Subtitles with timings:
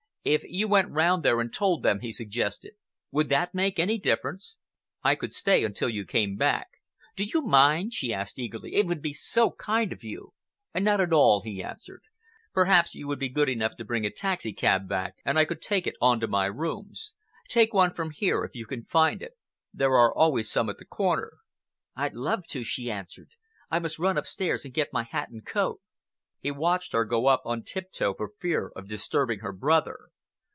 [0.23, 2.73] "If you went round there and told them," he suggested,
[3.09, 4.59] "would that make any difference?
[5.01, 6.67] I could stay until you came back."
[7.15, 8.75] "Do you mind?" she asked eagerly.
[8.75, 10.35] "It would be so kind of you."
[10.75, 12.03] "Not at all," he answered.
[12.53, 15.87] "Perhaps you would be good enough to bring a taxicab back, and I could take
[15.87, 17.15] it on to my rooms.
[17.49, 19.35] Take one from here, if you can find it.
[19.73, 21.37] There are always some at the corner."
[21.95, 23.31] "I'd love to," she answered.
[23.71, 25.81] "I must run upstairs and get my hat and coat."
[26.43, 30.07] He watched her go up on tiptoe for fear of disturbing her brother.